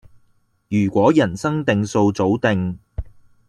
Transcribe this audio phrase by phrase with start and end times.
[0.69, 2.79] 如果人生定數早定